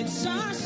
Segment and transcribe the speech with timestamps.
[0.00, 0.59] it's our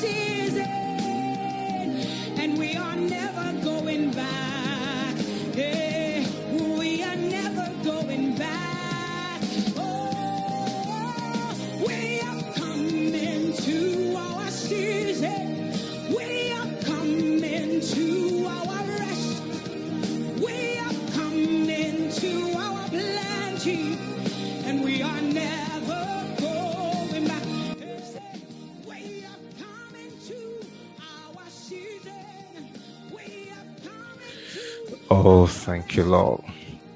[35.26, 36.42] Oh, thank you, Lord.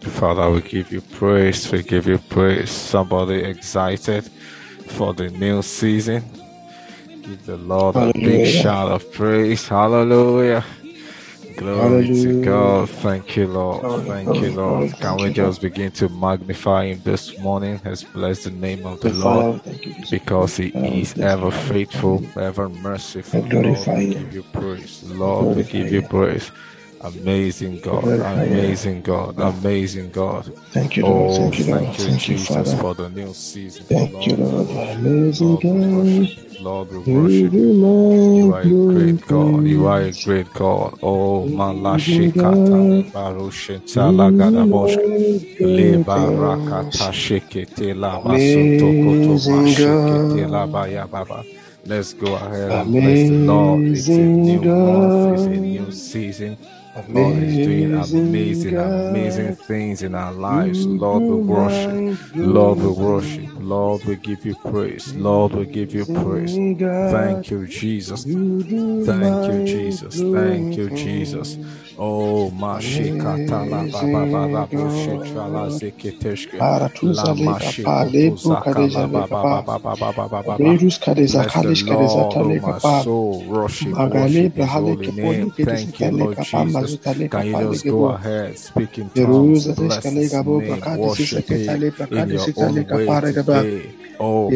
[0.03, 1.73] Father, we give you praise.
[1.73, 2.71] We give you praise.
[2.71, 4.31] Somebody excited
[4.89, 6.23] for the new season.
[7.23, 9.67] Give the Lord a big shout of praise.
[9.69, 10.63] Hallelujah.
[11.57, 12.91] Glory to God.
[12.91, 14.07] Thank you, Lord.
[14.07, 14.93] Thank you, Lord.
[15.01, 17.81] Can we just begin to magnify Him this morning?
[17.85, 19.95] Let's bless the name of the Lord Father, thank you.
[19.95, 20.11] Jesus.
[20.11, 20.69] because He
[21.01, 23.43] is ever faithful, ever merciful.
[23.43, 25.03] Lord, we give you praise.
[25.05, 26.03] Lord, we give you.
[26.03, 26.53] praise.
[27.01, 30.53] Amazing God, amazing God, amazing God.
[30.73, 31.33] Thank you, Lord.
[31.33, 31.95] Oh, Thank you, Lord.
[31.95, 32.75] thank you, Thank you, Jesus, Father.
[32.75, 33.87] for the new season.
[33.95, 34.89] Oh thank you, Lord, we Lord.
[34.91, 36.09] Amazing God.
[36.59, 37.73] Lord, we You worship you.
[38.33, 39.67] You are a great God.
[39.67, 40.99] You are a great God.
[41.03, 43.13] Oh, Amazing Malashikata, God.
[43.13, 47.13] Barushintala You Gadaboshka, demand Le glory Barakata praise.
[47.13, 51.45] Shekete La Basuto Koto Amazing Mashekete Baya Baba.
[51.87, 53.87] Let's go ahead and bless the Lord.
[53.91, 56.59] It's a new month, it's a new season.
[57.07, 60.87] God is doing Amazing amazing, things in our lives.
[60.87, 62.19] Lord, we worship.
[62.35, 63.45] Lord, we worship.
[63.61, 65.15] Lord, we give you praise.
[65.15, 66.57] Lord, we give you praise.
[67.11, 68.25] Thank you, Jesus.
[68.27, 70.21] You do Thank you, Jesus.
[70.21, 71.88] Thank you, Jesus.
[71.99, 76.61] Oh, mashikata la baba baba bushitra la zikiteshke.
[76.61, 79.67] Aratuza le kapa le bukadeja le kapa.
[80.59, 83.09] Berus kadeza kalish kadeza tale kapa.
[83.95, 88.17] Agale brahale keponi kedesita le kapa mazuta le kapa le gebo.
[89.15, 93.67] Berus kadeza le gabo brakade siseketa le brakade sita le kapa le gebo.
[94.21, 94.53] Oh,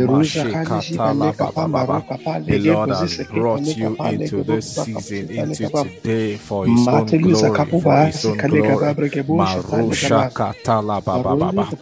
[2.49, 8.35] the Lord has brought you into this season, into today for His own Rusa Kapubasi,
[8.37, 11.73] Kalikababra Gebusha, Marusha Katala Baba Baba,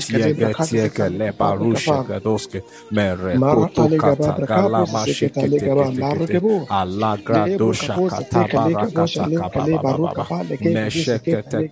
[0.00, 2.62] Tiagatiaga Leba Rusha Gadoske,
[2.92, 5.70] Mere Kotokata Galama Shekete,
[6.70, 10.30] Alagra bara Katabara Kataka Baba,
[10.62, 11.64] Neshekete,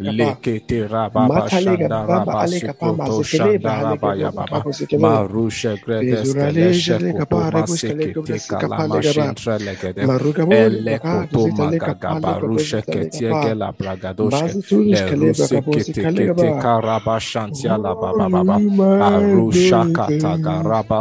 [0.00, 4.66] Lekete Rababa Shanda Rabba Sukoto Shanda Rabba Yababa,
[4.98, 10.10] Marusha Gredeske, Leshekopoma Sekete Kalama Shintra Legede,
[10.50, 11.41] Elekopoma
[13.56, 14.54] La Bragadoshe
[16.60, 18.58] Karaba Shantia La Baba Baba
[19.00, 19.86] Arusha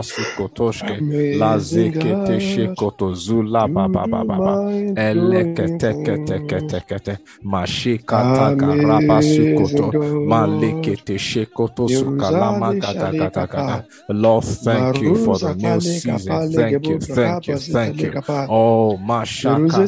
[0.04, 1.02] Sukotoshke
[3.60, 4.58] Baba Baba
[4.96, 5.94] Kete
[6.46, 7.18] Kete Kete
[11.20, 16.42] Sukoto Sukalama Gata Gata Gata Lord thank you for the new season.
[16.52, 18.14] thank you thank you thank you.
[18.50, 19.88] oh Mashaka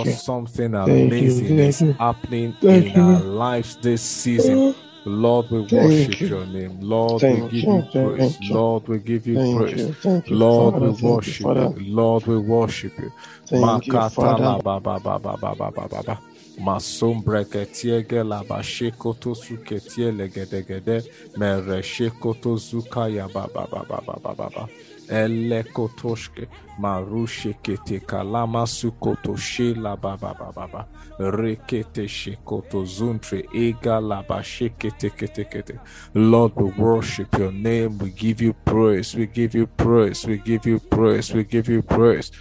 [0.05, 0.11] you.
[0.13, 3.01] something amazing is happening Thank in you.
[3.01, 4.75] our lives this season.
[5.05, 6.27] Lord, we worship you.
[6.27, 6.77] your name.
[6.79, 8.37] Lord, Thank we give you, praise.
[8.49, 9.89] Lord, we give you praise.
[10.29, 11.75] Lord, we worship you.
[11.79, 13.11] Lord, we worship you.
[13.51, 16.19] Makatala baba baba baba baba.
[16.59, 21.03] Masombreketie la bashekoto suketie legedegede
[21.37, 24.69] mereshekoto zuka ya baba baba baba baba.
[25.09, 26.47] Elekotoshke
[28.07, 30.87] kalama sukoto she la baba baba baba
[31.19, 35.79] rekete shekoto zuntre ega la bashekete kete kete
[36.13, 37.97] Lord we worship your name.
[37.97, 39.15] We give you praise.
[39.15, 40.25] We give you praise.
[40.25, 41.33] We give you praise.
[41.33, 42.31] We give you praise.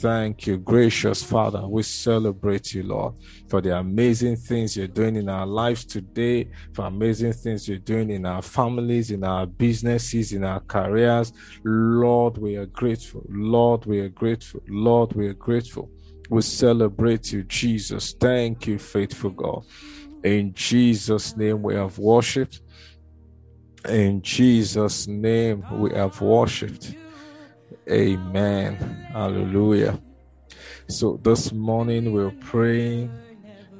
[0.00, 1.66] Thank you, gracious Father.
[1.66, 3.14] We celebrate you, Lord,
[3.48, 8.10] for the amazing things you're doing in our lives today, for amazing things you're doing
[8.10, 11.32] in our families, in our businesses, in our careers.
[11.64, 13.24] Lord, we are grateful.
[13.28, 14.62] Lord, we are grateful.
[14.68, 15.90] Lord, we are grateful.
[16.30, 18.12] We celebrate you, Jesus.
[18.12, 19.64] Thank you, faithful God.
[20.22, 22.60] In Jesus' name, we have worshipped.
[23.88, 26.94] In Jesus' name, we have worshipped.
[27.90, 28.76] Amen.
[29.12, 30.00] Hallelujah.
[30.86, 33.10] So this morning we're praying.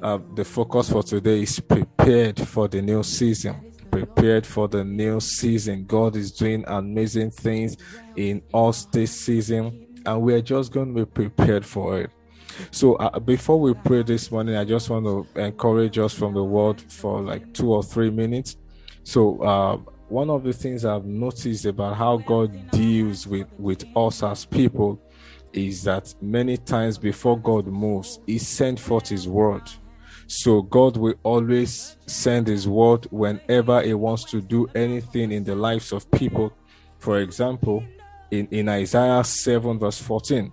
[0.01, 3.55] Uh, the focus for today is prepared for the new season.
[3.91, 5.85] Prepared for the new season.
[5.85, 7.77] God is doing amazing things
[8.15, 12.11] in us this season, and we are just going to be prepared for it.
[12.71, 16.43] So uh, before we pray this morning, I just want to encourage us from the
[16.43, 18.57] word for like two or three minutes.
[19.03, 19.77] So uh,
[20.09, 25.01] one of the things I've noticed about how God deals with, with us as people
[25.53, 29.63] is that many times before God moves, He sent forth His word.
[30.27, 35.55] So God will always send His word whenever He wants to do anything in the
[35.55, 36.53] lives of people.
[36.99, 37.83] For example,
[38.31, 40.51] in, in Isaiah 7, verse 14,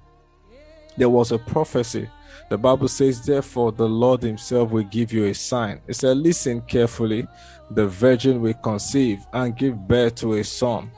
[0.97, 2.11] there was a prophecy.
[2.51, 5.81] The Bible says, Therefore, the Lord Himself will give you a sign.
[5.87, 7.27] It said, Listen carefully
[7.71, 10.91] the virgin will conceive and give birth to a son,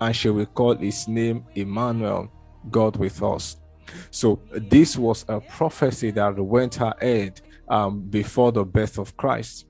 [0.00, 2.30] and she will call his name Emmanuel,
[2.70, 3.56] God with us.
[4.10, 9.66] So, this was a prophecy that went ahead um, before the birth of Christ.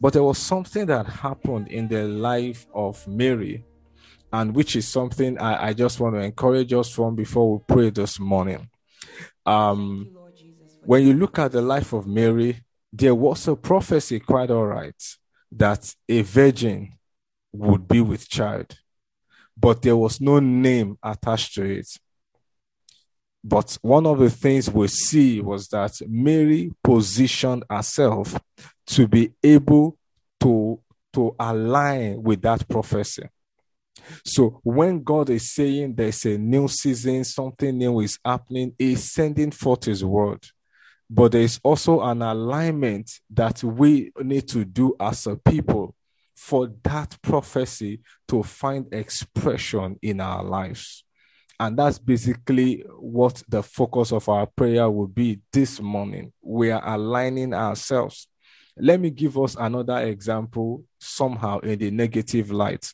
[0.00, 3.64] But there was something that happened in the life of Mary,
[4.32, 7.90] and which is something I, I just want to encourage us from before we pray
[7.90, 8.68] this morning.
[9.44, 10.10] Um,
[10.84, 12.62] when you look at the life of Mary,
[12.92, 14.94] there was a prophecy, quite all right
[15.52, 16.90] that a virgin
[17.52, 18.78] would be with child,
[19.56, 21.86] but there was no name attached to it.
[23.44, 28.38] But one of the things we see was that Mary positioned herself
[28.86, 29.98] to be able
[30.40, 30.80] to,
[31.12, 33.28] to align with that prophecy.
[34.24, 39.50] So when God is saying there's a new season, something new is happening, He's sending
[39.50, 40.44] forth His word
[41.14, 45.94] but there is also an alignment that we need to do as a people
[46.34, 51.04] for that prophecy to find expression in our lives.
[51.60, 56.32] And that's basically what the focus of our prayer will be this morning.
[56.40, 58.26] We are aligning ourselves.
[58.78, 62.90] Let me give us another example, somehow in the negative light.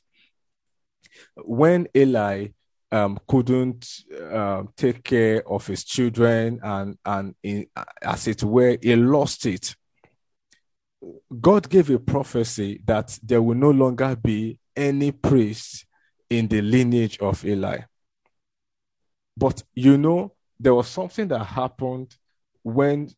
[1.36, 2.48] When Eli
[2.90, 3.86] um, couldn't
[4.32, 7.66] uh, take care of his children and and in,
[8.02, 9.74] as it were he lost it
[11.40, 15.86] god gave a prophecy that there will no longer be any priest
[16.30, 17.78] in the lineage of eli.
[19.36, 22.16] But you know there was something that happened
[22.62, 23.08] when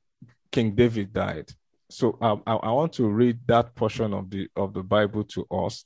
[0.50, 1.50] king david died.
[1.90, 5.47] So um, I, I want to read that portion of the of the bible to
[5.50, 5.85] us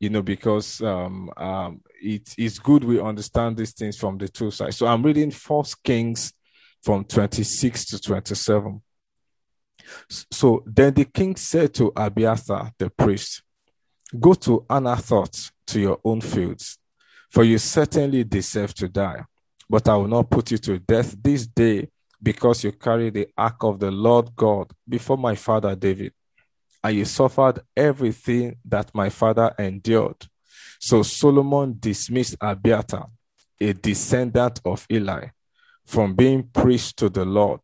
[0.00, 4.50] you know, because um, um, it is good we understand these things from the two
[4.50, 4.76] sides.
[4.76, 6.32] So I'm reading First Kings
[6.82, 8.80] from 26 to 27.
[10.30, 13.42] So then the king said to Abiathar the priest,
[14.18, 16.78] Go to Anathoth to your own fields,
[17.30, 19.24] for you certainly deserve to die.
[19.68, 21.88] But I will not put you to death this day
[22.22, 26.12] because you carry the ark of the Lord God before my father David
[26.82, 30.26] and suffered everything that my father endured.
[30.80, 33.08] So Solomon dismissed Abiathar,
[33.60, 35.28] a descendant of Eli,
[35.84, 37.60] from being priest to the Lord,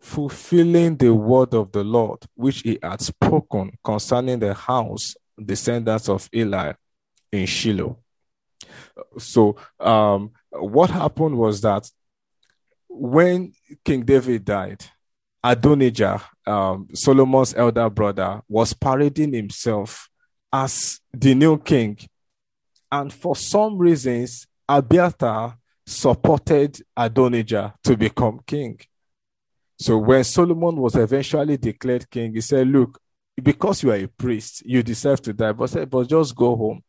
[0.00, 6.28] fulfilling the word of the Lord which he had spoken concerning the house descendants of
[6.34, 6.72] Eli
[7.32, 7.98] in Shiloh.
[9.18, 11.88] So, um, what happened was that
[12.88, 13.52] when
[13.84, 14.84] King David died,
[15.46, 20.08] Adonijah, um, Solomon's elder brother, was parading himself
[20.50, 21.98] as the new king.
[22.90, 28.80] And for some reasons, Abiathar supported Adonijah to become king.
[29.78, 32.98] So when Solomon was eventually declared king, he said, Look,
[33.42, 36.82] because you are a priest, you deserve to die, but, but just go home.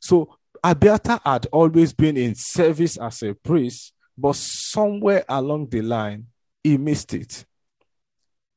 [0.00, 6.26] So Abiathar had always been in service as a priest, but somewhere along the line,
[6.62, 7.44] he missed it.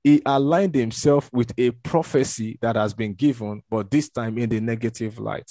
[0.03, 4.59] He aligned himself with a prophecy that has been given, but this time in the
[4.59, 5.49] negative light.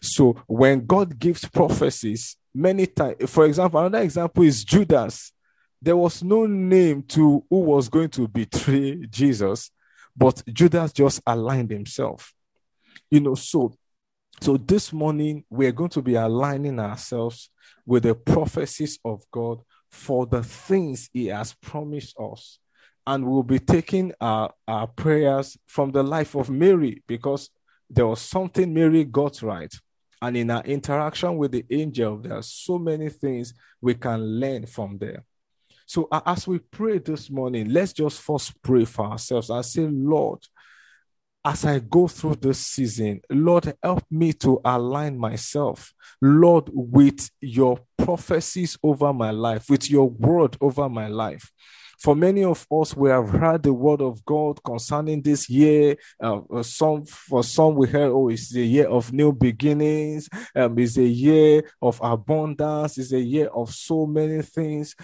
[0.00, 5.32] So when God gives prophecies, many times, for example, another example is Judas.
[5.82, 9.70] There was no name to who was going to betray Jesus,
[10.16, 12.32] but Judas just aligned himself.
[13.10, 13.74] You know, so
[14.40, 17.50] so this morning we're going to be aligning ourselves
[17.86, 22.58] with the prophecies of God for the things He has promised us.
[23.06, 27.50] And we'll be taking our, our prayers from the life of Mary because
[27.88, 29.72] there was something Mary got right.
[30.20, 34.66] And in our interaction with the angel, there are so many things we can learn
[34.66, 35.24] from there.
[35.88, 40.40] So, as we pray this morning, let's just first pray for ourselves and say, Lord,
[41.44, 47.78] as I go through this season, Lord, help me to align myself, Lord, with your
[47.96, 51.52] prophecies over my life, with your word over my life.
[51.98, 55.96] For many of us, we have heard the word of God concerning this year.
[56.22, 60.28] Uh, uh some for some, we heard, oh, it's a year of new beginnings.
[60.54, 62.98] Um, it's a year of abundance.
[62.98, 64.94] It's a year of so many things.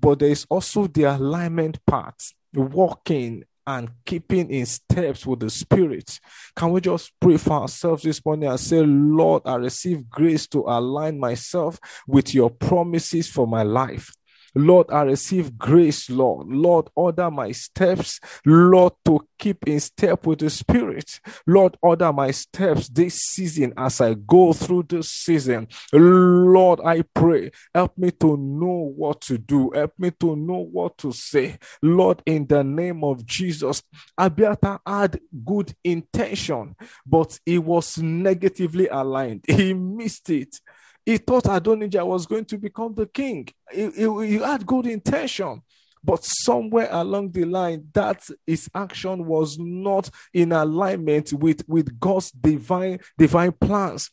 [0.00, 2.22] But there is also the alignment part,
[2.54, 6.20] walking and keeping in steps with the Spirit.
[6.54, 10.60] Can we just pray for ourselves this morning and say, Lord, I receive grace to
[10.60, 14.12] align myself with your promises for my life.
[14.56, 16.48] Lord, I receive grace, Lord.
[16.48, 21.20] Lord, order my steps, Lord, to keep in step with the Spirit.
[21.46, 25.68] Lord, order my steps this season as I go through this season.
[25.92, 30.96] Lord, I pray, help me to know what to do, help me to know what
[30.98, 31.58] to say.
[31.82, 33.82] Lord, in the name of Jesus,
[34.16, 39.44] Abiathar had good intention, but he was negatively aligned.
[39.56, 40.60] He missed it.
[41.06, 43.48] He thought Adonijah was going to become the king.
[43.72, 45.62] He, he, he had good intention.
[46.02, 52.30] But somewhere along the line, that his action was not in alignment with, with God's
[52.30, 54.10] divine divine plans.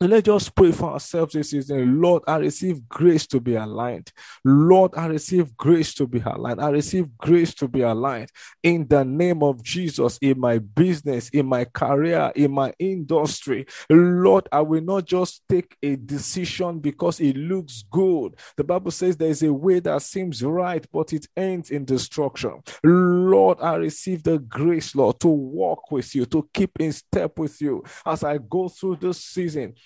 [0.00, 2.00] Let's just pray for ourselves this season.
[2.00, 4.12] Lord, I receive grace to be aligned.
[4.44, 6.60] Lord, I receive grace to be aligned.
[6.60, 8.30] I receive grace to be aligned
[8.62, 13.66] in the name of Jesus in my business, in my career, in my industry.
[13.90, 18.38] Lord, I will not just take a decision because it looks good.
[18.56, 22.62] The Bible says there is a way that seems right, but it ends in destruction.
[22.84, 27.60] Lord, I receive the grace, Lord, to walk with you, to keep in step with
[27.60, 29.74] you as I go through this season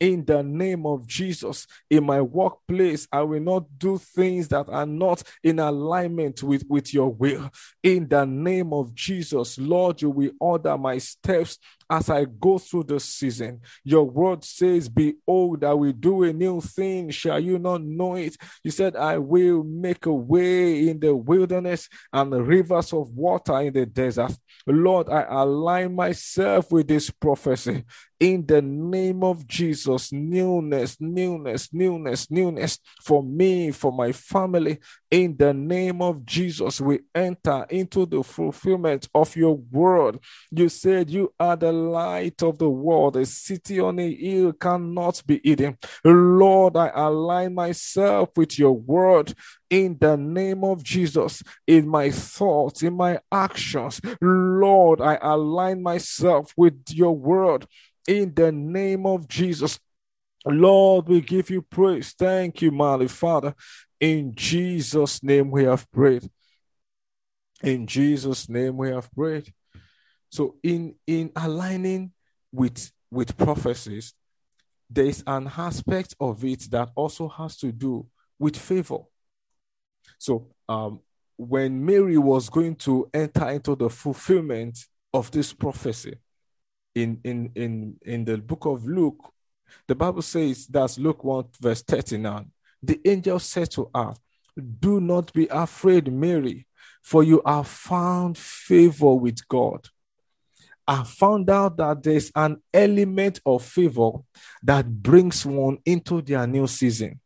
[0.00, 1.66] in the name of Jesus.
[1.90, 6.92] In my workplace, I will not do things that are not in alignment with, with
[6.92, 7.50] your will.
[7.82, 11.58] In the name of Jesus, Lord, you will order my steps
[11.90, 13.60] as I go through the season.
[13.84, 17.10] Your word says, Behold, I will do a new thing.
[17.10, 18.36] Shall you not know it?
[18.62, 23.72] You said, I will make a way in the wilderness and rivers of water in
[23.72, 24.32] the desert.
[24.66, 27.84] Lord, I align myself with this prophecy
[28.20, 29.89] in the name of Jesus.
[30.12, 34.78] Newness, newness, newness, newness for me, for my family.
[35.10, 40.20] In the name of Jesus, we enter into the fulfillment of your word.
[40.50, 43.16] You said you are the light of the world.
[43.16, 45.78] A city on a hill cannot be hidden.
[46.04, 49.34] Lord, I align myself with your word
[49.68, 54.00] in the name of Jesus, in my thoughts, in my actions.
[54.20, 57.66] Lord, I align myself with your word
[58.10, 59.78] in the name of Jesus.
[60.44, 62.12] Lord, we give you praise.
[62.12, 63.54] Thank you, mighty Father.
[64.00, 66.28] In Jesus' name we have prayed.
[67.62, 69.52] In Jesus' name we have prayed.
[70.28, 72.12] So in in aligning
[72.50, 74.12] with with prophecies,
[74.88, 78.08] there is an aspect of it that also has to do
[78.40, 79.00] with favor.
[80.18, 81.00] So um,
[81.36, 84.78] when Mary was going to enter into the fulfillment
[85.14, 86.16] of this prophecy,
[86.94, 89.32] in in in in the book of Luke,
[89.86, 92.50] the Bible says that's Luke 1 verse 39.
[92.82, 94.14] The angel said to her,
[94.78, 96.66] Do not be afraid, Mary,
[97.02, 99.86] for you have found favor with God.
[100.86, 104.10] I found out that there's an element of favor
[104.62, 107.20] that brings one into their new season.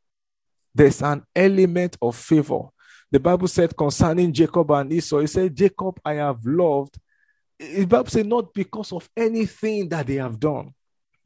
[0.74, 2.64] There's an element of favor.
[3.10, 6.98] The Bible said concerning Jacob and Esau, he said, Jacob I have loved.
[7.58, 10.74] The Bible said, not because of anything that they have done.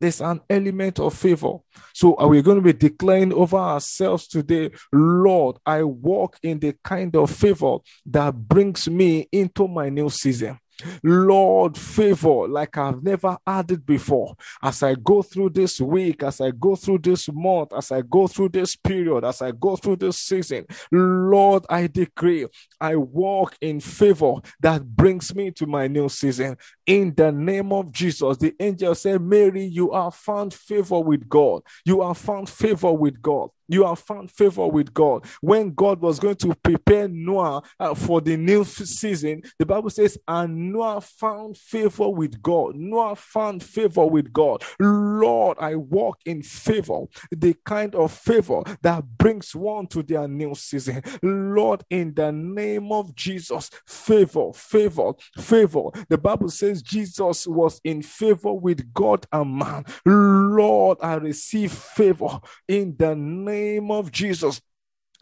[0.01, 1.59] There's an element of favor.
[1.93, 6.75] So are we going to be declaring over ourselves today, Lord, I walk in the
[6.85, 10.59] kind of favor that brings me into my new season.
[11.03, 14.35] Lord, favor like I've never had it before.
[14.63, 18.27] As I go through this week, as I go through this month, as I go
[18.27, 22.47] through this period, as I go through this season, Lord, I decree
[22.81, 26.57] I walk in favor that brings me to my new season.
[26.89, 31.63] In the name of Jesus, the angel said, Mary, you are found favor with God.
[31.87, 35.25] You are found favor with God you have found favor with God.
[35.41, 40.19] When God was going to prepare Noah uh, for the new season, the Bible says,
[40.27, 42.75] and Noah found favor with God.
[42.77, 44.63] Noah found favor with God.
[44.81, 50.55] Lord, I walk in favor, the kind of favor that brings one to their new
[50.55, 51.03] season.
[51.23, 55.83] Lord, in the name of Jesus, favor, favor, favor.
[56.09, 59.85] The Bible says Jesus was in favor with God and man.
[60.05, 64.61] Lord, I receive favor in the name of Jesus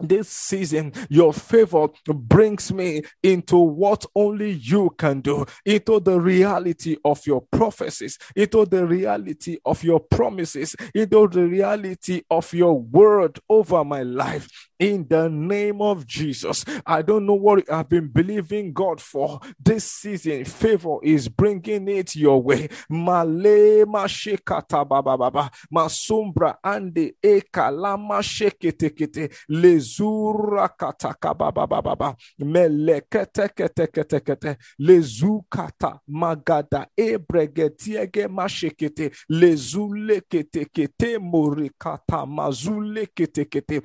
[0.00, 6.96] this season, your favor brings me into what only you can do, into the reality
[7.04, 13.38] of your prophecies, into the reality of your promises, into the reality of your word
[13.48, 14.48] over my life.
[14.78, 19.40] In the name of Jesus, I don't know what I've been believing God for.
[19.58, 20.44] This season.
[20.44, 22.68] Favor is bringing it your way.
[22.90, 32.16] Male mashekata baba baba masumbra ande eka lama shekete kete lezura kataka baba baba baba
[32.40, 39.12] melekete kete kete kete lezukata magada ebregetiege mashekete.
[39.30, 43.46] Lezule kete kete morikata mazule kete.
[43.46, 43.82] Kete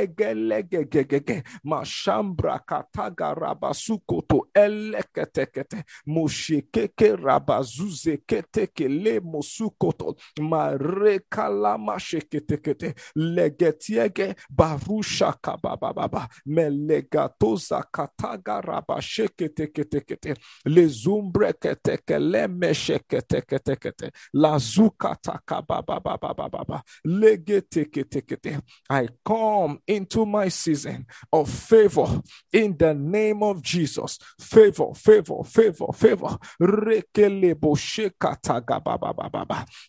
[0.00, 17.84] elegelegegegege mashambra kataga rabasukoto eleketekete moshekeke rabazuze ketekele mosukoto marekala masheketekete legetiege barusha kabababa melegatoza
[17.92, 20.34] kataga rabasheketeketekete
[20.64, 28.60] lezumbre ketekele mesheketeketekete lazukata kabababababa legeteketekete
[28.90, 32.22] I come into my season of favor
[32.52, 34.18] in the name of Jesus.
[34.38, 36.38] Favor, favor, favor, favor.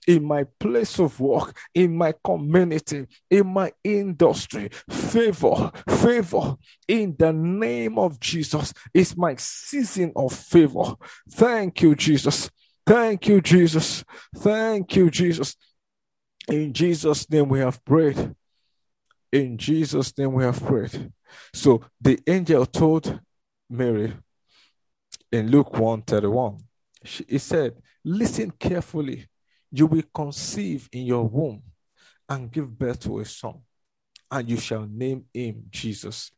[0.08, 7.32] In my place of work, in my community, in my industry, favor, favor in the
[7.32, 8.74] name of Jesus.
[8.96, 10.96] It's my season of favor.
[11.30, 12.50] Thank you, Jesus.
[12.88, 14.04] Thank you, Jesus.
[14.36, 15.56] Thank you, Jesus.
[16.48, 18.36] In Jesus' name we have prayed.
[19.32, 21.12] In Jesus' name we have prayed.
[21.54, 23.20] So the angel told
[23.70, 24.14] Mary
[25.32, 26.58] in Luke 1 31,
[27.04, 29.28] she, he said, Listen carefully.
[29.74, 31.64] You will conceive in your womb
[32.28, 33.62] and give birth to a son,
[34.30, 36.32] and you shall name him Jesus.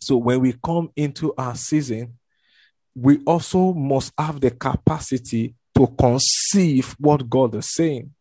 [0.00, 2.18] So when we come into our season,
[2.94, 8.12] we also must have the capacity to conceive what God is saying.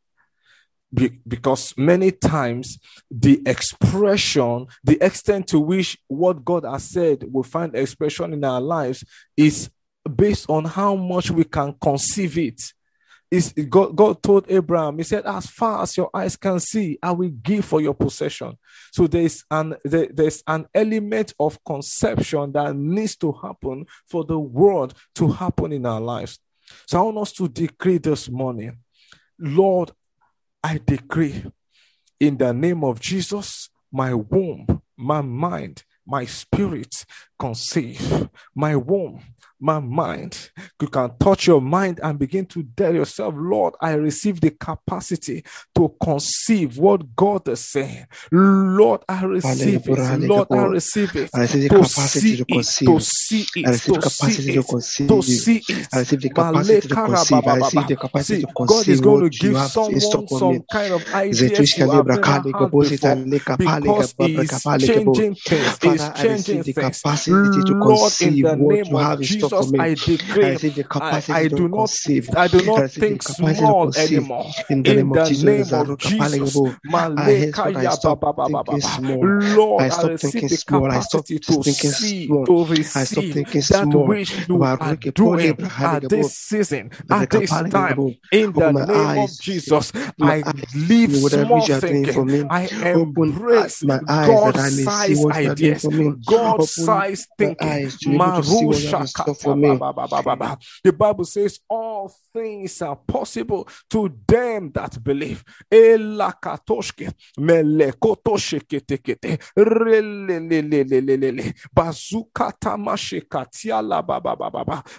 [0.94, 2.80] Be- because many times
[3.12, 8.62] the expression, the extent to which what God has said will find expression in our
[8.62, 9.04] lives
[9.36, 9.70] is
[10.16, 12.62] based on how much we can conceive it.
[13.30, 17.12] Is God, God told Abraham, He said, As far as your eyes can see, I
[17.12, 18.58] will give for your possession.
[18.94, 24.40] So there's an there- there's an element of conception that needs to happen for the
[24.40, 26.40] word to happen in our lives.
[26.88, 28.78] So I want us to decree this morning,
[29.38, 29.92] Lord,
[30.64, 31.46] I decree
[32.20, 37.06] in the name of Jesus, my womb, my mind, my spirit
[37.38, 38.30] conceive.
[38.56, 39.22] My womb,
[39.60, 40.52] my mind.
[40.82, 45.44] You can touch your mind and begin to tell yourself, Lord, I receive the capacity
[45.76, 48.06] to conceive what God is saying.
[48.32, 49.98] Lord, I receive it.
[50.28, 51.30] Lord, I receive it.
[51.34, 53.02] I receive the capacity to it, to conceive.
[53.02, 55.08] see I receive the to capacity see to it, conceive.
[55.10, 55.88] to see it.
[55.94, 57.48] I receive the capacity to conceive.
[57.48, 60.66] I receive the capacity to God is going to give have in stock someone some
[60.72, 63.16] kind of ideas Zetushka have never had before
[63.58, 65.78] because gabra He is changing things.
[65.82, 67.02] He is changing things.
[67.70, 69.74] Lord, in the name of have in stock for Jesus.
[69.80, 72.30] I I decree receive the I, I do not conceive.
[72.36, 74.52] I do not think small anymore.
[74.70, 76.56] In the name of Jesus.
[76.56, 76.76] Lord,
[77.76, 79.26] I stop thinking small.
[79.80, 80.90] I stop thinking small.
[82.96, 84.08] I stop thinking that small.
[84.08, 88.18] which you are doing at this season, at this time.
[88.32, 89.30] In the name of.
[89.40, 90.44] Jesus, I
[90.76, 92.28] leave small thinking.
[92.28, 92.44] me.
[92.50, 95.92] I embrace my eyes that I may see God-sized what you are doing ideas, for
[95.92, 96.06] me.
[96.06, 97.68] Open God-sized my thinking.
[97.68, 99.78] eyes to be able to see what you have Marusha for me.
[100.84, 105.44] The Bible says all things are possible to them that believe.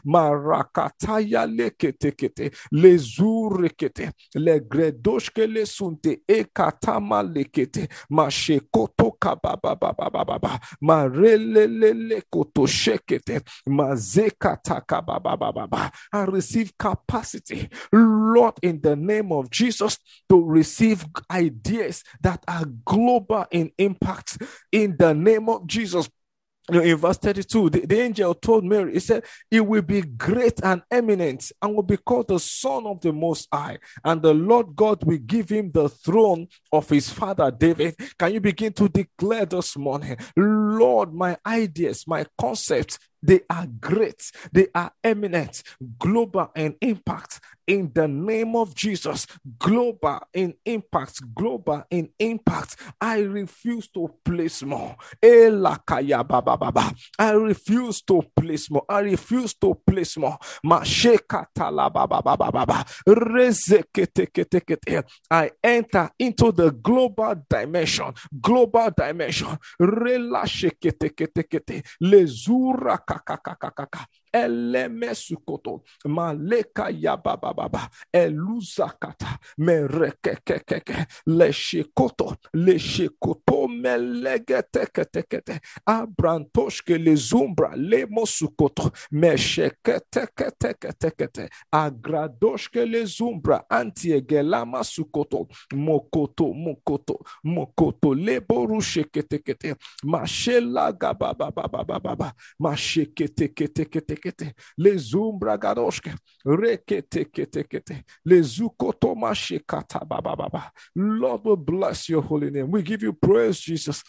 [0.05, 4.13] Marakataya leketekete, lezurekete,
[6.29, 9.13] ekatama lekete, mashekoto
[10.81, 12.23] marelelele.
[16.13, 23.47] I receive capacity, Lord, in the name of Jesus, to receive ideas that are global
[23.51, 24.39] in impact.
[24.73, 26.09] In the name of Jesus,
[26.71, 30.83] in verse 32, the, the, angel told Mary, he said, It will be great and
[30.91, 33.79] eminent and will be called the Son of the Most High.
[34.05, 37.97] And the Lord God will give him the throne of his father David.
[38.19, 44.31] Can you begin to declare this morning, Lord, my ideas, my concepts, they are great,
[44.53, 45.63] they are eminent,
[45.99, 49.27] global in impact in the name of Jesus.
[49.59, 52.77] Global in impact, global in impact.
[53.01, 54.97] I refuse to place more.
[57.19, 58.85] I refuse to place more.
[58.89, 60.39] I refuse to place more.
[65.31, 68.15] I enter into the global dimension.
[68.41, 69.59] Global dimension.
[73.09, 88.07] kakak kakak kakak Elemesukoto, Maleka Yabababa, Eluzakata, Merekekekeke, Leshekoto, Leshekoto, Melegetekete, Abrantoshke, les Umbra, les
[88.07, 103.87] Mosukoto, Mesheketekete, Agradoshke, les Umbra, Antiegelama Sukoto, Mokoto, Mokoto, Mokoto, Leborushekete, Machela Gabababa, Macheketekete,
[104.19, 112.09] kete kete les umbra garoshke rekete kete kete les ukotomashe kata baba baba Lord bless
[112.09, 112.71] your holy name.
[112.71, 114.03] We give you praise Jesus.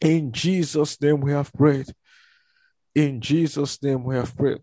[0.00, 1.92] In Jesus name we have prayed.
[2.94, 4.58] In Jesus name we have prayed.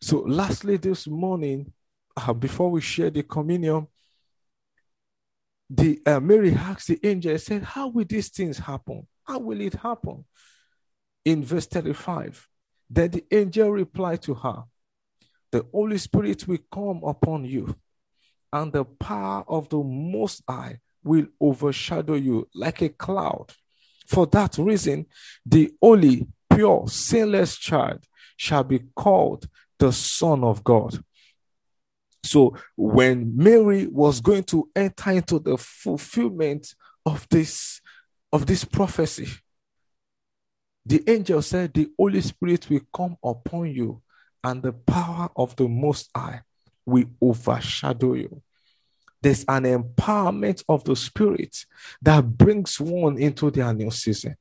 [0.00, 1.72] So lastly this morning
[2.16, 3.86] uh, before we share the communion
[5.70, 9.06] the uh, Mary asked the angel said how will these things happen?
[9.24, 10.24] How will it happen?
[11.24, 12.48] In verse 35.
[12.90, 14.64] Then the angel replied to her,
[15.50, 17.74] The Holy Spirit will come upon you,
[18.52, 23.52] and the power of the Most High will overshadow you like a cloud.
[24.06, 25.06] For that reason,
[25.44, 28.04] the holy, pure, sinless child
[28.36, 29.48] shall be called
[29.78, 30.98] the Son of God.
[32.24, 36.74] So when Mary was going to enter into the fulfillment
[37.06, 37.80] of this
[38.32, 39.28] of this prophecy,
[40.88, 44.00] the angel said, The Holy Spirit will come upon you,
[44.42, 46.40] and the power of the Most High
[46.86, 48.42] will overshadow you.
[49.20, 51.54] There's an empowerment of the Spirit
[52.00, 54.36] that brings one into their new season.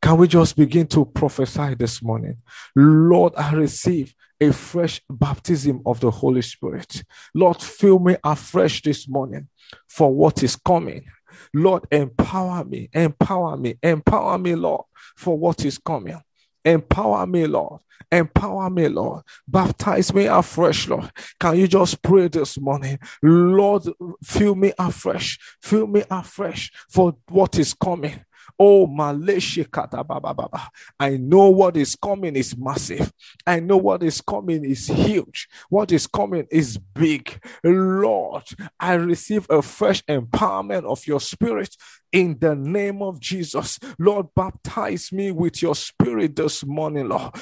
[0.00, 2.36] Can we just begin to prophesy this morning?
[2.76, 7.02] Lord, I receive a fresh baptism of the Holy Spirit.
[7.34, 9.48] Lord, fill me afresh this morning
[9.88, 11.04] for what is coming.
[11.54, 14.84] Lord, empower me, empower me, empower me, Lord,
[15.16, 16.20] for what is coming.
[16.64, 17.80] Empower me, Lord.
[18.12, 19.22] Empower me, Lord.
[19.46, 21.10] Baptize me afresh, Lord.
[21.38, 22.98] Can you just pray this morning?
[23.22, 23.84] Lord,
[24.22, 25.38] fill me afresh.
[25.62, 28.24] Fill me afresh for what is coming.
[28.62, 30.68] Oh, Malaysia Baba.
[31.00, 33.10] I know what is coming is massive.
[33.46, 35.48] I know what is coming is huge.
[35.70, 37.42] What is coming is big.
[37.64, 38.44] Lord,
[38.78, 41.74] I receive a fresh empowerment of your spirit
[42.12, 43.78] in the name of Jesus.
[43.98, 47.32] Lord, baptize me with your spirit this morning, Lord.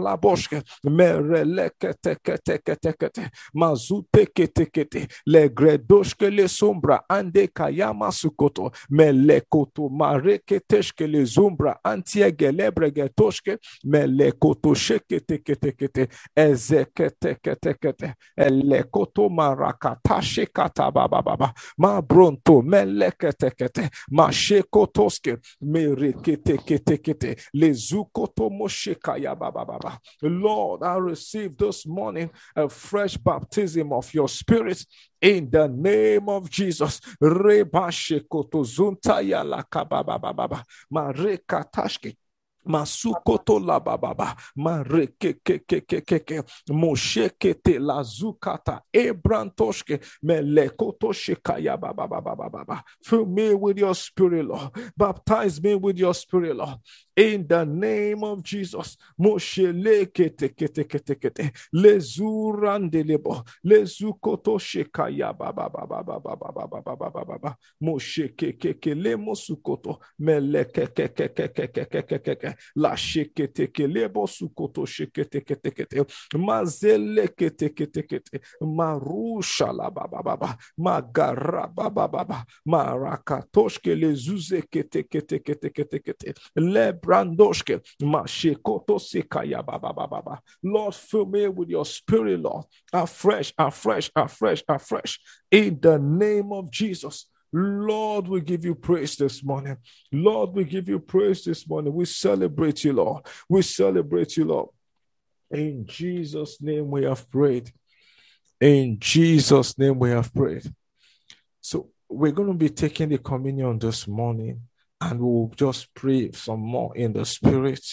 [0.00, 0.62] La boshke
[3.54, 6.48] mazute kete kete le gredoshke le
[7.08, 9.40] ande kayama sukoto le
[11.26, 11.76] zumbra
[16.06, 25.36] kete ezekete kete kete elekoto marakatashe kata baba baba ma bronto melekete kete ma shekotoske
[25.62, 33.92] merekete kete kete lezukoto moshekaya baba baba Lord I receive this morning a fresh baptism
[33.92, 34.84] of your spirit
[35.20, 37.00] in the name of Jesus.
[37.20, 42.16] Reba shekoto zuntaya la kababa baba ma rekatashke
[42.66, 46.42] Masukoto la bababa, marekekekekeke,
[47.80, 50.00] la zukata, ebrantoshke,
[52.36, 52.82] bababa.
[53.02, 54.70] Fill me with your spirit, Lord.
[54.96, 56.76] Baptize me with your spirit, Lord.
[57.16, 60.02] In the name of Jesus, bababa
[72.76, 76.04] la sheketeke lebo sukoto sheketeke tekete
[76.38, 85.54] mazele keteke tekete marusha la baba baba magara baba baba marakatoshke le zuze keteke teke
[85.54, 87.80] teke teke le brandoshke.
[88.02, 92.66] Mashekoto sekaya baba baba baba Lord fill me with your spirit Lord.
[92.92, 95.20] Afresh afresh afresh afresh.
[95.50, 97.26] In the name of Jesus.
[97.52, 99.76] Lord, we give you praise this morning.
[100.12, 101.92] Lord, we give you praise this morning.
[101.92, 103.26] We celebrate you, Lord.
[103.48, 104.68] We celebrate you, Lord.
[105.50, 107.72] In Jesus' name we have prayed.
[108.60, 110.72] In Jesus' name we have prayed.
[111.60, 114.62] So we're going to be taking the communion this morning
[115.00, 117.84] and we'll just pray some more in the spirit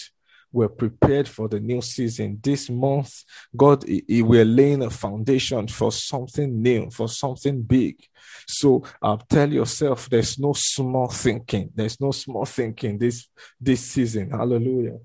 [0.52, 2.38] we're prepared for the new season.
[2.42, 3.24] This month,
[3.56, 8.02] God, we're laying a foundation for something new, for something big.
[8.46, 11.70] So uh, tell yourself there's no small thinking.
[11.74, 13.28] There's no small thinking this
[13.60, 14.30] this season.
[14.30, 14.98] Hallelujah.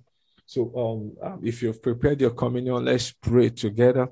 [0.45, 4.09] So um, um, if you've prepared your communion, let's pray together.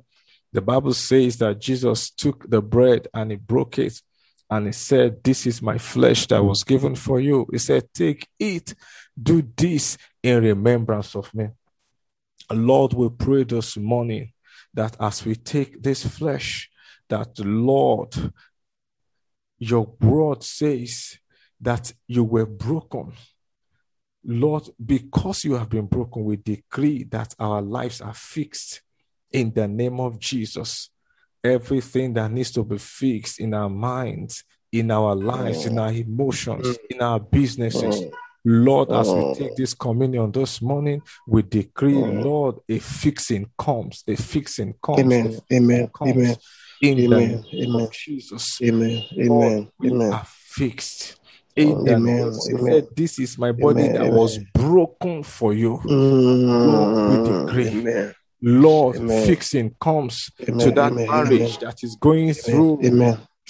[0.53, 4.01] The Bible says that Jesus took the bread and he broke it
[4.49, 7.47] and he said, This is my flesh that was given for you.
[7.51, 8.75] He said, Take, eat,
[9.21, 11.49] do this in remembrance of me.
[12.51, 14.33] Lord, we pray this morning
[14.73, 16.69] that as we take this flesh,
[17.09, 18.13] that Lord,
[19.59, 21.17] your word says
[21.59, 23.13] that you were broken.
[24.23, 28.81] Lord, because you have been broken, we decree that our lives are fixed
[29.31, 30.89] in the name of Jesus.
[31.43, 35.81] Everything that needs to be fixed in our minds, in our lives, in mm.
[35.81, 36.77] our emotions, mm.
[36.89, 38.11] in our businesses, mm.
[38.43, 44.15] Lord, as we take this communion this morning, we decree, Lord, a fixing comes, a
[44.15, 44.99] fixing comes.
[44.99, 45.39] Amen.
[45.51, 45.87] Amen.
[45.93, 46.35] comes Amen.
[46.81, 47.45] In the Amen.
[47.51, 47.81] name Amen.
[47.81, 48.59] of Jesus.
[48.61, 49.03] Amen.
[49.11, 49.71] Lord, Amen.
[49.79, 50.13] we Amen.
[50.13, 51.17] are fixed.
[51.55, 52.17] In the Amen.
[52.19, 52.73] Amen.
[52.73, 53.93] said, This is my body Amen.
[53.93, 54.13] that Amen.
[54.13, 55.79] was broken for you.
[55.85, 57.79] Lord, we Mm, decree.
[57.81, 58.15] Amen.
[58.41, 59.25] Lord, Amen.
[59.27, 61.07] fixing comes to that Amen.
[61.07, 61.57] marriage Amen.
[61.61, 62.79] that is going through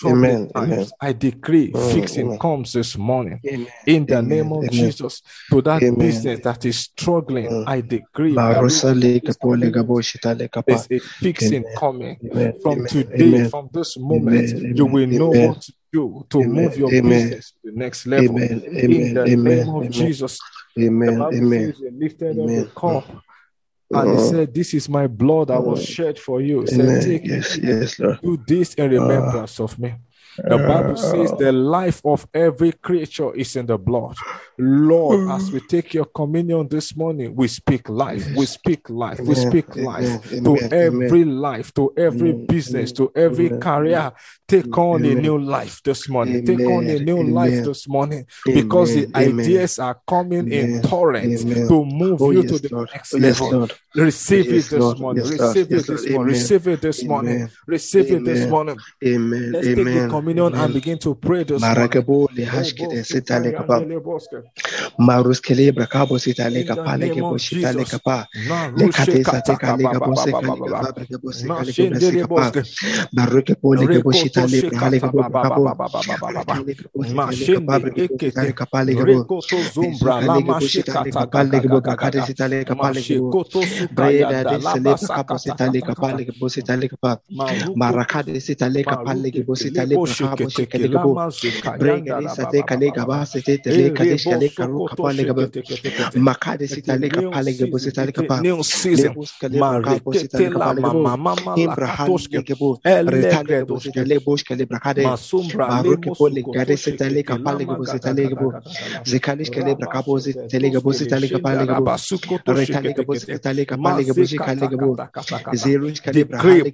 [0.06, 0.50] Amen.
[0.56, 0.74] Amen.
[0.74, 0.88] Amen.
[1.00, 2.40] I decree Mm, fixing amen.
[2.40, 3.40] comes this morning.
[3.48, 3.68] Amen.
[3.86, 4.30] In the Amen.
[4.30, 4.70] name of Amen.
[4.72, 5.98] Jesus, to that Amen.
[6.00, 7.64] business that is struggling, Mm.
[7.68, 10.64] I decree by Barusa reason of leke this pole communion, gabo shitale kapa.
[10.68, 11.76] there's a fixing Amen.
[11.78, 12.18] coming.
[12.32, 12.54] Amen.
[12.62, 12.88] From Amen.
[12.88, 13.50] today, Amen.
[13.50, 14.74] from this moment, Amen.
[14.76, 14.94] you Amen.
[14.94, 15.50] will know Amen.
[15.50, 16.64] what to do to Amen.
[16.64, 17.10] move your Amen.
[17.10, 18.38] business to the next level.
[18.38, 18.62] Amen.
[18.64, 19.14] In Amen.
[19.14, 19.44] the Amen.
[19.44, 19.92] name of Amen.
[19.92, 20.40] Jesus,
[20.76, 21.20] the Amen.
[21.20, 21.74] Bible Amen.
[22.00, 22.68] lifted up the Amen.
[22.76, 23.24] cup
[23.94, 26.62] and he said, This is my blood that was shed for you.
[26.62, 27.56] He said, Take Yes.
[27.58, 28.20] it, Yes, Lord.
[28.22, 29.94] do this in Uh, remembrance of me.
[30.38, 34.18] The Bible says uh, the life of every creature is in the blood.
[34.58, 38.28] Lord, as we take your communion this morning, we speak life.
[38.36, 39.20] We speak life.
[39.20, 44.12] We speak life to every life, to every business, to every career.
[44.48, 46.44] Take on a new life this morning.
[46.44, 51.86] Take on a new life this morning because the ideas are coming in torrents to
[51.86, 53.70] move Oh you to the next Oh level.
[53.96, 55.24] Receive it this morning.
[55.26, 56.34] Receive it this morning.
[56.34, 57.50] Receive it this morning.
[57.68, 58.78] Receive it this morning.
[59.04, 59.52] Amen.
[59.54, 62.28] Let's take the Amen communion and begin to pray this brakabo
[63.04, 63.52] sita le
[66.64, 68.28] kapa le kebo sita le kapa.
[68.78, 71.74] Le kate sate ka le kabo se ka le kapa le kebo se ka le
[71.74, 72.52] kebo se kapa.
[73.18, 75.74] Maruke po le kebo sita le kapa le kebo kabo.
[77.18, 79.26] Mashin de ekete kapa le kebo.
[79.26, 83.34] Rekoto zumbra la mashi kata kapa le kebo kate sita le kapa le kebo.
[83.92, 86.14] Breda de sele kapa sita le kapa.
[87.76, 89.56] Marakade sita le kapa le kebo.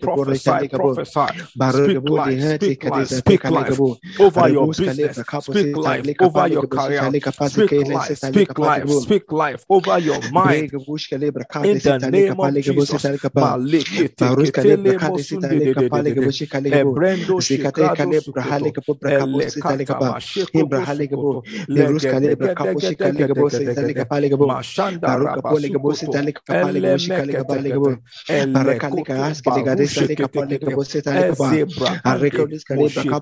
[0.01, 1.27] Prophesy, prophesy,
[2.55, 3.97] speak life, speak life, sate Speak kale life gabo.
[4.19, 5.17] over your business.
[5.39, 7.11] Speak life over your career.
[7.41, 8.17] Speak life.
[8.17, 8.89] Speak life.
[8.89, 10.71] Speak life over your mind.
[10.71, 13.03] Brega bush kale brakade In the name of Jesus.
[13.35, 14.37] Mashanda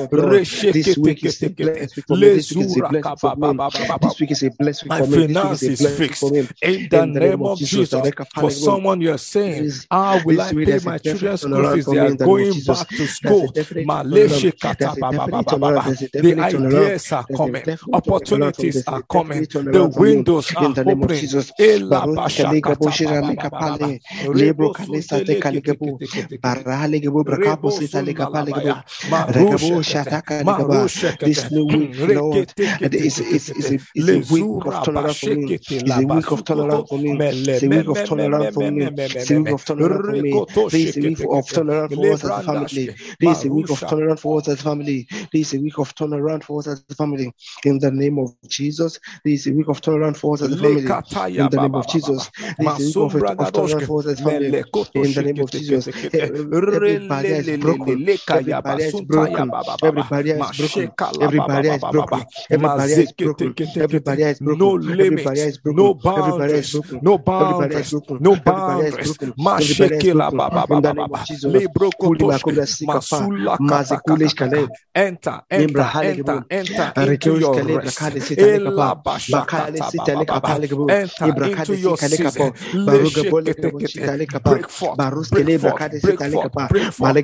[0.73, 2.33] This week is a week for me.
[2.33, 3.59] This week is a blessed for me.
[4.03, 5.27] This week is a blessed My for me.
[5.27, 6.63] This finance is a is blessed week fixed.
[6.63, 10.99] In the name of Jesus, for someone you're saying, how ah, will I pay my
[10.99, 11.87] children's school fees?
[11.87, 13.47] They are in the name of going back to school.
[13.49, 13.87] The definite
[16.53, 16.83] turnaround.
[16.83, 17.92] ideas are coming, definite turnaround.
[17.93, 20.17] Opportunities are coming, the turnaround for me.
[20.17, 22.81] windows are In the name of
[30.53, 30.89] opening.
[31.23, 32.53] This new week, Lord,
[32.83, 35.51] and it's, it's, it's, a, it's a week of turnaround for me.
[35.85, 37.23] It's a week of turnaround for me.
[37.49, 38.91] It's a week of turnaround for me.
[39.15, 40.45] It's a week of turnaround for me.
[40.71, 42.95] This is a week of turnaround for us as a family.
[43.21, 45.09] This is a week of turnaround for us as a family.
[45.33, 47.33] This is a week of turnaround for us as a family.
[47.65, 50.97] In the name of Jesus, this week of turnaround for us as a family.
[51.37, 54.65] In the name of Jesus, this week of, of turnaround for us as a family.
[54.95, 55.91] In the name of Jesus,
[56.71, 58.05] every barrier is broken.
[58.33, 59.53] Every barrier is broken.
[59.83, 60.95] Every barrier is broken.
[61.21, 62.27] Every barrier is broken.
[62.51, 63.57] Every barrier is broken.
[63.81, 64.59] Every barrier is broken.
[64.59, 65.77] No limits, is broken.
[65.77, 67.03] no Every barrier is boundaries, broken.
[67.03, 68.99] no boundaries, no Every barrier is boundaries.
[68.99, 69.35] broken.
[69.39, 70.77] Mashekela Every ba barrier ba is broken.
[70.77, 71.21] In ba the ba name ba.
[71.21, 71.55] of Jesus.
[71.55, 72.63] Libro Kuli kotoshke.
[72.87, 74.33] Masula kale.
[74.95, 78.03] Enter, enter, enter, enter into your rest.
[80.89, 82.53] Enter into your season.
[84.45, 84.99] Break forth,
[85.31, 87.17] break forth, break forth, break forth.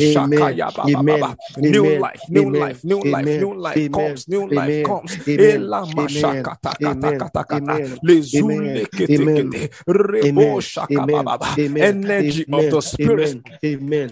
[0.00, 0.60] Amen.
[0.78, 1.36] Amen.
[1.58, 5.16] New life, new life, new life, new life comes, new life comes.
[5.26, 5.96] Ela Amen.
[5.96, 7.18] mashakata kata Amen.
[7.18, 7.72] kata kata.
[7.72, 7.98] Amen.
[8.02, 9.70] Lezule kete kete.
[9.86, 11.24] Rebo shaka ba Amen.
[11.24, 11.54] ba ba.
[11.58, 11.82] Amen.
[11.82, 13.36] Energy of the spirit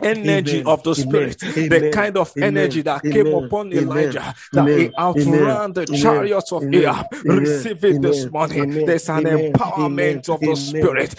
[0.03, 5.74] energy of the spirit, the kind of energy that came upon Elijah, that he outran
[5.75, 6.69] the chariots of.
[6.73, 7.09] Ahab.
[7.29, 8.67] Receive it this morning.
[8.85, 11.15] There's an empowerment of the spirit.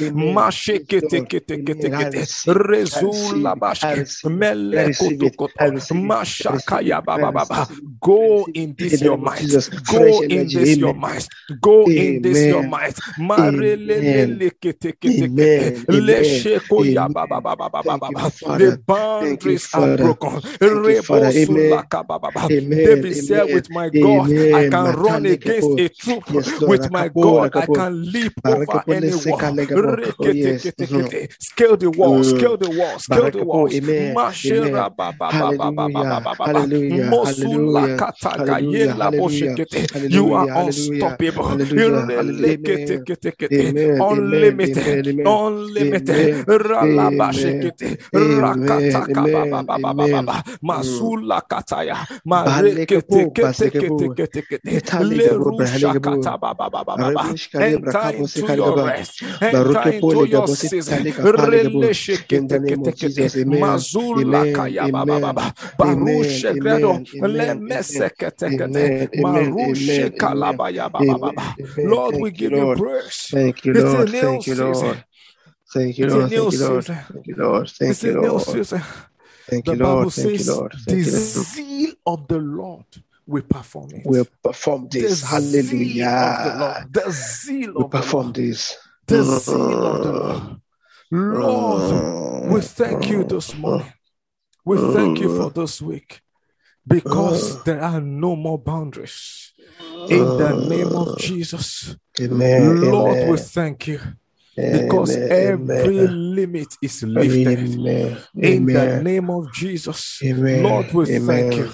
[8.21, 8.91] Go in this it.
[8.91, 9.37] In the your name of might.
[9.37, 9.69] Jesus.
[9.87, 11.27] Go in this your might.
[11.61, 12.63] Go in this your
[17.83, 18.17] baba.
[18.17, 18.77] The Father.
[19.19, 20.41] Thank you, boundaries are broken.
[20.41, 21.29] Thank you, Father.
[21.35, 21.83] Amen.
[21.89, 22.51] Rebosulakababa.
[22.51, 22.81] Amen.
[22.83, 26.23] David said, With my God, I can run against a troop.
[26.69, 29.39] With my God, I can leap over any wall.
[29.39, 29.95] Oh.
[30.91, 31.29] Mhm.
[31.39, 32.25] Scale the wall, Mm.
[32.37, 33.39] scale the wall, scale the
[39.15, 39.87] boshekete.
[40.09, 41.47] You are unstoppable.
[41.47, 41.95] Hallelujah.
[41.95, 42.05] Hallelujah.
[43.49, 43.59] Ireleketekete.
[43.69, 44.01] Amen.
[45.17, 45.25] Amen.
[45.25, 46.45] Unlimited.
[46.77, 47.99] Unlimited.
[48.13, 49.45] Rakataka.
[49.77, 50.57] Mm.
[50.61, 51.95] Masula kataya.
[54.35, 54.41] The.
[71.83, 73.27] Lord, we give you praise.
[73.31, 74.09] Thank you, Lord.
[74.09, 74.55] Thank you.
[74.55, 75.03] Lord.
[75.73, 76.23] Thank you, Lord.
[76.23, 76.87] Thank you, Lord.
[76.87, 77.69] Thank you, Lord.
[77.69, 78.41] Thank you, Lord.
[79.49, 79.97] Thank The you, Lord.
[79.97, 80.71] Bible Thank you, says Lord.
[80.71, 81.23] the Thank you, Lord.
[81.23, 82.85] zeal of the Lord
[83.27, 84.05] will perform it.
[84.05, 85.21] We'll perform The this.
[85.21, 86.55] zeal of the Hallelujah.
[86.59, 86.93] Lord.
[86.93, 88.77] The zeal We of the perform this.
[89.07, 90.61] The zeal of the Lord.
[91.11, 93.93] Lord, we thank you this morning.
[94.63, 96.21] We thank you for this week
[96.87, 99.53] because there are no more boundaries.
[100.09, 102.91] In the name of Jesus, Amen.
[102.91, 103.99] Lord, we thank you
[104.55, 105.31] because Amen.
[105.31, 106.35] every Amen.
[106.35, 107.59] limit is lifted.
[107.59, 108.17] Amen.
[108.41, 110.63] In the name of Jesus, Amen.
[110.63, 111.71] Lord, we thank you.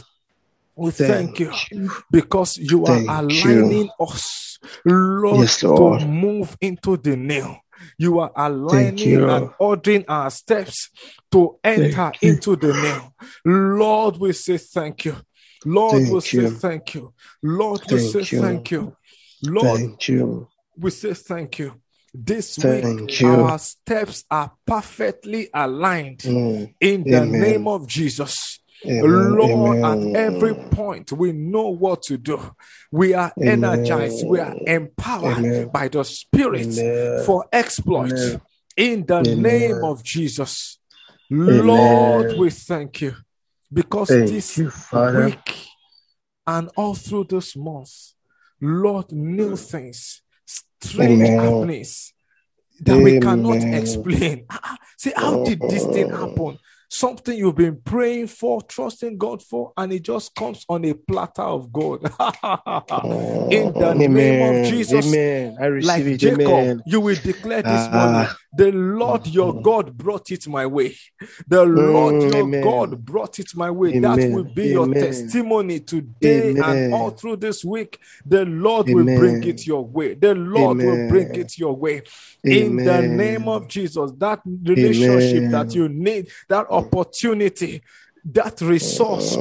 [0.82, 0.86] Amen.
[0.86, 1.91] We thank you you.
[2.12, 3.08] because you are Thank
[3.46, 3.63] you.
[3.63, 7.56] aligning us, Lord, Yes, to move into the new.
[7.98, 9.30] You are aligning you.
[9.30, 10.89] and ordering our steps
[11.32, 13.72] to enter into the new.
[13.78, 15.15] Lord, we say thank you.
[15.65, 17.13] Lord, we say thank you.
[17.44, 18.82] Lord, we say Thank you.
[18.82, 18.93] thank.
[19.43, 20.47] Lord, Thank you.
[20.78, 21.74] we say thank you.
[22.14, 23.28] This week, you.
[23.28, 26.74] our steps are perfectly aligned Mm.
[26.80, 28.60] in the name of Jesus.
[28.86, 29.36] Amen.
[29.36, 30.14] Lord, Amen.
[30.16, 32.56] at every point, we know what to do.
[32.92, 33.64] We are Amen.
[33.64, 36.74] energized, we are empowered by the Spirit
[37.26, 38.38] for exploits
[38.76, 40.80] in the name of Jesus.
[41.30, 43.16] Lord, we thank you
[43.72, 45.68] because thank this you, week
[46.48, 48.14] and all through this month,
[48.60, 52.14] Lord, new things, strange happenings
[52.82, 54.46] that we cannot explain.
[54.50, 56.58] Ah, ah, see, how did this thing happen?
[56.92, 61.42] Something you've been praying for, trusting God for, and it just comes on a platter
[61.42, 62.04] of gold.
[63.50, 64.14] In the Amen.
[64.14, 65.58] name of Jesus, Amen.
[65.60, 66.18] I receive like it.
[66.18, 66.84] Jacob, Amen.
[66.86, 69.64] you will declare this uh, morning the Lord your mm.
[69.64, 70.97] God brought it my way.
[71.47, 72.62] The Lord mm, your amen.
[72.62, 73.95] God brought it my way.
[73.95, 74.02] Amen.
[74.02, 74.74] That will be amen.
[74.74, 77.99] your testimony today and all through this week.
[78.26, 80.16] The Lord will bring it your way.
[80.16, 82.04] The Lord will bring it your way.
[82.43, 87.82] In the name of Jesus, that relationship that you need, that opportunity,
[88.26, 89.38] that resource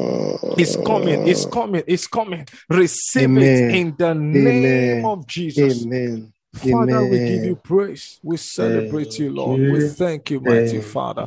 [0.56, 2.46] is coming, is coming, is coming.
[2.68, 5.84] Receive it in the name of Jesus.
[5.84, 6.32] Amen.
[6.54, 7.10] Father, Amen.
[7.10, 8.18] we give you praise.
[8.22, 9.60] We celebrate you, Lord.
[9.70, 11.26] We thank you, mighty Father.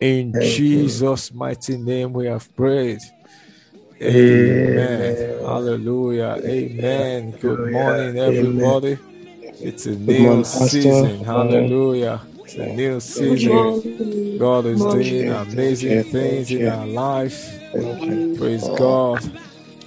[0.00, 3.00] In Jesus' mighty name, we have prayed.
[4.00, 5.16] Amen.
[5.40, 6.40] Hallelujah.
[6.44, 7.32] Amen.
[7.32, 8.96] Good morning, everybody.
[9.60, 11.24] It's a new season.
[11.24, 12.20] Hallelujah.
[12.44, 14.38] It's a new season.
[14.38, 17.60] God is doing amazing things in our life.
[18.36, 19.20] Praise God.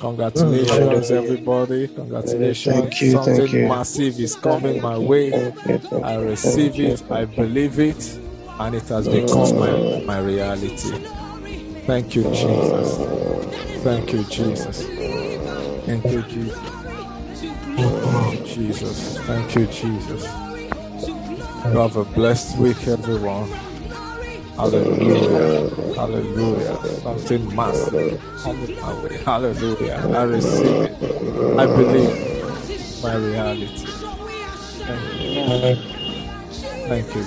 [0.01, 1.87] Congratulations, everybody.
[1.87, 2.75] Congratulations.
[2.75, 3.67] Thank you, Something thank you.
[3.67, 5.53] massive is coming my way.
[6.03, 8.19] I receive it, I believe it,
[8.59, 11.05] and it has become my, my reality.
[11.85, 12.97] Thank you, Jesus.
[13.83, 14.87] Thank you, Jesus.
[15.85, 16.57] Thank you, Jesus.
[18.55, 19.19] Jesus.
[19.19, 20.23] Thank you, Jesus.
[21.65, 23.70] You have a blessed week, everyone.
[24.55, 25.69] Hallelujah.
[25.95, 26.77] Hallelujah.
[27.03, 29.17] Something massive coming my way.
[29.23, 29.95] Hallelujah.
[30.15, 31.59] I receive it.
[31.59, 32.37] I believe
[33.03, 33.87] my reality.
[34.77, 36.03] Thank you.
[36.87, 37.23] Thank you,